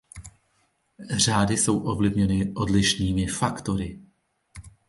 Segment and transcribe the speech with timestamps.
[1.17, 4.01] Řády jsou ovlivněny odlišnými faktory.